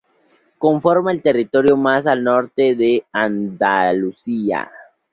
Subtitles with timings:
[0.57, 4.67] Conforma el territorio más al norte de Andalucía.